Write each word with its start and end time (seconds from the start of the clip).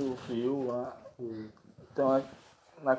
tu 0.00 0.14
viu 0.28 0.66
lá. 0.66 0.96
Então, 1.92 2.24
na, 2.82 2.98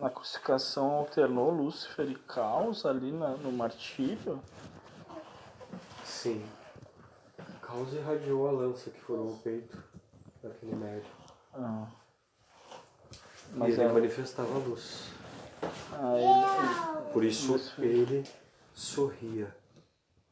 na 0.00 0.08
crucificação 0.10 0.90
alternou 0.92 1.50
Lúcifer 1.50 2.08
e 2.10 2.14
Caos 2.14 2.86
ali 2.86 3.12
na- 3.12 3.36
no 3.36 3.52
martírio. 3.52 4.40
Sim. 6.02 6.42
Caos 7.60 7.92
irradiou 7.92 8.48
a 8.48 8.52
lança 8.52 8.90
que 8.90 8.98
furou 9.00 9.32
o 9.32 9.38
peito 9.38 9.76
daquele 10.42 10.74
médico. 10.74 11.14
Ah. 11.52 11.86
e 13.52 13.56
Mas 13.58 13.74
ele 13.74 13.82
é- 13.82 13.92
manifestava 13.92 14.54
a 14.54 14.58
luz. 14.58 15.10
Ah, 15.92 16.14
ele- 16.16 17.12
Por 17.12 17.22
isso 17.22 17.52
Lúcifer. 17.52 17.84
ele 17.84 18.28
sorria 18.72 19.54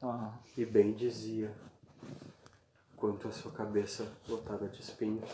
ah, 0.02 0.32
e 0.56 0.64
bem 0.64 0.92
dizia 0.92 1.54
quanto 2.96 3.28
a 3.28 3.32
sua 3.32 3.52
cabeça 3.52 4.10
lotada 4.28 4.66
de 4.68 4.80
espinhos, 4.80 5.30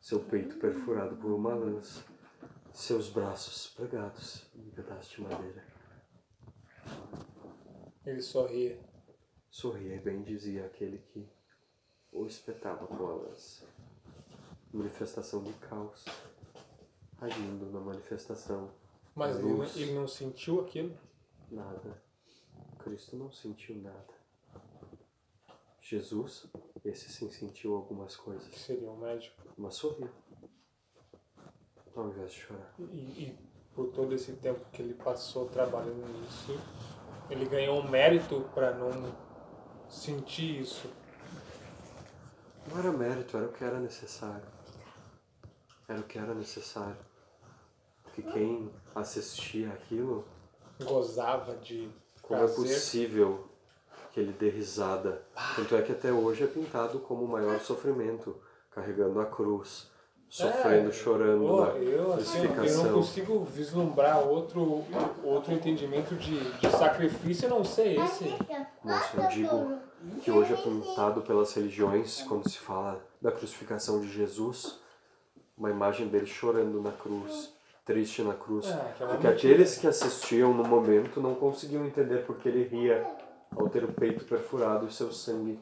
seu 0.00 0.20
peito 0.20 0.56
perfurado 0.56 1.16
por 1.16 1.30
uma 1.32 1.54
lança, 1.54 2.02
seus 2.72 3.10
braços 3.10 3.68
pregados 3.68 4.46
em 4.54 4.68
um 4.68 4.70
pedaço 4.70 5.16
de 5.16 5.20
madeira. 5.22 5.64
Ele 8.04 8.22
sorria. 8.22 8.80
Sorria 9.50 9.96
e 9.96 10.00
bem 10.00 10.22
dizia 10.22 10.64
aquele 10.64 10.98
que 10.98 11.28
o 12.10 12.24
espetava 12.26 12.86
com 12.86 13.06
a 13.06 13.14
lança. 13.14 13.66
Manifestação 14.72 15.42
de 15.42 15.52
caos, 15.54 16.04
agindo 17.20 17.66
na 17.70 17.80
manifestação 17.80 18.72
Mas 19.14 19.36
ele, 19.36 19.82
ele 19.82 19.94
não 19.94 20.06
sentiu 20.06 20.60
aquilo? 20.60 20.96
Nada. 21.50 22.00
Cristo 22.78 23.16
não 23.16 23.30
sentiu 23.30 23.76
nada. 23.76 24.19
Jesus, 25.90 26.46
esse 26.84 27.08
sim 27.10 27.28
sentiu 27.30 27.74
algumas 27.74 28.16
Que 28.16 28.22
coisas, 28.22 28.54
seria 28.54 28.88
um 28.90 28.96
médico. 28.96 29.36
mas 29.56 29.74
sorriu. 29.74 30.08
Ao 31.96 32.06
invés 32.08 32.32
de 32.32 32.38
chorar. 32.40 32.74
E, 32.78 32.84
e 32.96 33.38
por 33.74 33.88
todo 33.88 34.14
esse 34.14 34.32
tempo 34.34 34.64
que 34.72 34.82
ele 34.82 34.94
passou 34.94 35.48
trabalhando 35.48 36.06
nisso, 36.20 36.58
ele 37.28 37.44
ganhou 37.46 37.80
um 37.80 37.88
mérito 37.90 38.48
para 38.54 38.72
não 38.74 38.90
sentir 39.88 40.60
isso. 40.60 40.88
Não 42.68 42.78
era 42.78 42.92
mérito, 42.92 43.36
era 43.36 43.46
o 43.46 43.52
que 43.52 43.64
era 43.64 43.80
necessário. 43.80 44.46
Era 45.88 46.00
o 46.00 46.04
que 46.04 46.18
era 46.18 46.34
necessário. 46.34 46.96
Porque 48.04 48.22
quem 48.22 48.70
assistia 48.94 49.72
aquilo, 49.72 50.24
Gozava 50.82 51.56
de 51.56 51.90
como 52.22 52.40
é 52.40 52.44
prazer. 52.44 52.56
possível 52.74 53.48
que 54.12 54.20
ele 54.20 54.32
dê 54.32 54.48
risada? 54.48 55.22
Tanto 55.56 55.74
é 55.76 55.82
que 55.82 55.92
até 55.92 56.12
hoje 56.12 56.44
é 56.44 56.46
pintado 56.46 56.98
como 57.00 57.24
o 57.24 57.28
maior 57.28 57.58
sofrimento, 57.60 58.36
carregando 58.70 59.20
a 59.20 59.26
cruz, 59.26 59.88
sofrendo, 60.28 60.90
É, 60.90 60.92
chorando 60.92 61.46
Pô, 61.46 61.60
na 61.60 61.68
eu, 61.78 62.12
assim, 62.14 62.44
eu 62.44 62.84
não 62.84 62.92
consigo 62.94 63.44
vislumbrar 63.44 64.20
outro, 64.20 64.84
outro 65.24 65.52
entendimento 65.52 66.14
de, 66.14 66.38
de 66.58 66.70
sacrifício, 66.70 67.48
não 67.48 67.64
ser 67.64 67.98
esse. 68.00 68.24
Moço, 68.84 69.16
eu 69.20 69.28
digo 69.28 69.78
que 70.22 70.30
hoje 70.30 70.52
é 70.52 70.56
pintado 70.56 71.22
pelas 71.22 71.52
religiões, 71.52 72.22
quando 72.22 72.48
se 72.48 72.58
fala 72.58 73.04
da 73.20 73.30
crucificação 73.32 74.00
de 74.00 74.08
Jesus, 74.08 74.78
uma 75.58 75.68
imagem 75.70 76.08
dele 76.08 76.26
chorando 76.26 76.80
na 76.80 76.92
cruz, 76.92 77.52
triste 77.84 78.22
na 78.22 78.32
cruz. 78.34 78.66
É, 78.66 78.70
é 78.70 78.74
Porque 78.98 79.12
mentira. 79.12 79.30
aqueles 79.30 79.78
que 79.78 79.86
assistiam 79.86 80.54
no 80.54 80.64
momento 80.64 81.20
não 81.20 81.34
conseguiam 81.34 81.84
entender 81.84 82.24
porque 82.24 82.48
ele 82.48 82.62
ria 82.64 83.04
ao 83.56 83.68
ter 83.68 83.84
o 83.84 83.92
peito 83.92 84.24
perfurado 84.24 84.86
e 84.86 84.92
seu 84.92 85.12
sangue 85.12 85.58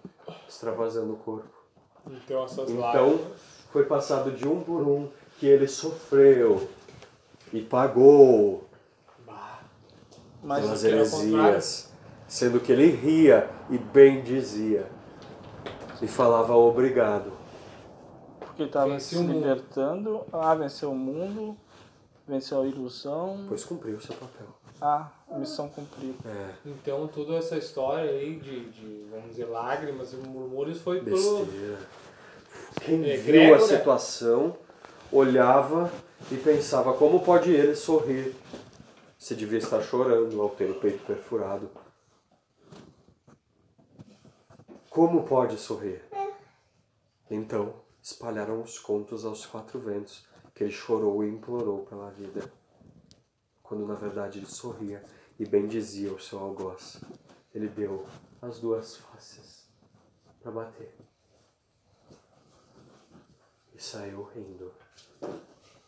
extravasando 0.48 1.14
o 1.14 1.16
corpo. 1.16 1.58
Então 2.06 2.44
essas 2.44 2.70
Então, 2.70 3.20
foi 3.70 3.84
passado 3.84 4.30
de 4.30 4.46
um 4.46 4.62
por 4.62 4.86
um 4.86 5.08
que 5.38 5.46
ele 5.46 5.68
sofreu 5.68 6.68
e 7.52 7.60
pagou 7.62 8.68
mas 10.42 10.62
pelas 10.62 10.84
heresias, 10.84 11.90
sendo 12.26 12.60
que 12.60 12.72
ele 12.72 12.90
ria 12.90 13.50
e 13.70 13.78
bem 13.78 14.22
dizia 14.22 14.88
e 16.00 16.06
falava 16.06 16.54
obrigado. 16.54 17.32
porque 18.40 18.62
estava 18.64 18.98
se 19.00 19.16
libertando. 19.18 20.24
Ah, 20.32 20.54
venceu 20.54 20.92
o 20.92 20.96
mundo, 20.96 21.56
venceu 22.26 22.62
a 22.62 22.66
ilusão. 22.66 23.44
Pois 23.48 23.64
cumpriu 23.64 23.96
o 23.96 24.00
seu 24.00 24.14
papel. 24.14 24.46
Ah, 24.80 25.08
missão 25.30 25.68
cumprida. 25.68 26.16
É, 26.28 26.54
Então 26.66 27.08
toda 27.08 27.34
essa 27.36 27.56
história 27.56 28.10
aí 28.10 28.36
de, 28.38 28.70
de 28.70 29.06
vamos 29.10 29.30
dizer, 29.30 29.46
lágrimas 29.46 30.12
e 30.12 30.16
murmúrios 30.16 30.80
foi 30.80 31.00
pelo. 31.02 31.44
besteira. 31.46 31.78
Quem 32.84 33.10
É, 33.10 33.16
viu 33.16 33.26
Grégora. 33.32 33.62
a 33.64 33.66
situação 33.66 34.56
olhava 35.10 35.90
e 36.30 36.36
pensava 36.36 36.92
como 36.94 37.20
pode 37.20 37.50
ele 37.50 37.74
sorrir 37.74 38.34
se 39.18 39.34
devia 39.34 39.58
estar 39.58 39.82
chorando 39.82 40.40
ao 40.40 40.50
ter 40.50 40.70
o 40.70 40.74
peito 40.78 41.04
perfurado. 41.04 41.68
Como 44.90 45.24
pode 45.24 45.56
sorrir? 45.58 46.02
Então 47.30 47.74
espalharam 48.02 48.62
os 48.62 48.78
contos 48.78 49.24
aos 49.24 49.44
quatro 49.44 49.78
ventos 49.78 50.24
que 50.54 50.64
ele 50.64 50.72
chorou 50.72 51.22
e 51.24 51.28
implorou 51.28 51.84
pela 51.86 52.10
vida, 52.10 52.50
quando 53.68 53.86
na 53.86 53.94
verdade 53.94 54.38
ele 54.38 54.46
sorria 54.46 55.04
e 55.38 55.44
bendizia 55.44 56.10
o 56.10 56.18
seu 56.18 56.38
algoz. 56.38 57.00
Ele 57.54 57.68
deu 57.68 58.06
as 58.40 58.58
duas 58.58 58.96
faces 58.96 59.68
para 60.40 60.50
bater 60.50 60.96
e 63.74 63.82
saiu 63.82 64.22
rindo. 64.34 64.72